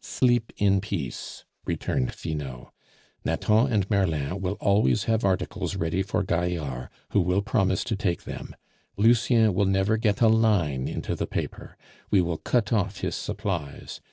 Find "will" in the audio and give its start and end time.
4.40-4.56, 7.20-7.42, 9.54-9.66, 12.20-12.38